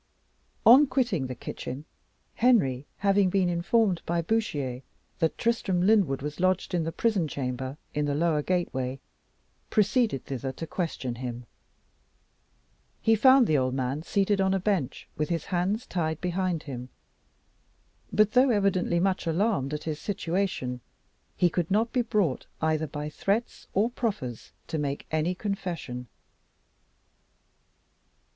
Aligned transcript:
On 0.65 0.87
quitting 0.87 1.27
the 1.27 1.35
kitchen, 1.35 1.85
Henry, 2.33 2.87
having 2.97 3.29
been 3.29 3.49
informed 3.49 4.01
by 4.07 4.23
Bouchier 4.23 4.81
that 5.19 5.37
Tristram 5.37 5.83
Lyndwood 5.83 6.23
was 6.23 6.39
lodged 6.39 6.73
in 6.73 6.85
the 6.85 6.91
prison 6.91 7.27
chamber 7.27 7.77
in 7.93 8.05
the 8.05 8.15
lower 8.15 8.41
gateway, 8.41 8.99
proceeded 9.69 10.25
thither 10.25 10.51
to 10.53 10.65
question 10.65 11.13
him. 11.21 11.45
He 12.99 13.13
found 13.15 13.45
the 13.45 13.59
old 13.59 13.75
man 13.75 14.01
seated 14.01 14.41
on 14.41 14.55
a 14.55 14.59
bench, 14.59 15.07
with 15.17 15.29
his 15.29 15.45
hands 15.53 15.85
tied 15.85 16.19
behind 16.19 16.63
him; 16.63 16.89
but 18.11 18.31
though 18.31 18.49
evidently 18.49 18.99
much 18.99 19.27
alarmed 19.27 19.71
at 19.71 19.83
his 19.83 19.99
situation, 19.99 20.81
he 21.37 21.47
could 21.47 21.69
not 21.69 21.93
be 21.93 22.01
brought 22.01 22.47
either 22.59 22.87
by 22.87 23.07
threats 23.07 23.67
or 23.75 23.91
proffers 23.91 24.51
to 24.65 24.79
make 24.79 25.05
any 25.11 25.35
confession. 25.35 26.07